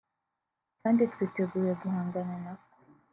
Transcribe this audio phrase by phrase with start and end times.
[0.81, 2.69] kandi twiteguye guhangana na ko